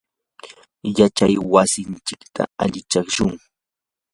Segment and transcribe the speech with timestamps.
[0.97, 3.31] yachay wasinchikta alichashun.